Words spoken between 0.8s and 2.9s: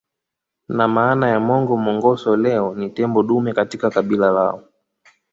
maana ya Mongo Mongoso leo ni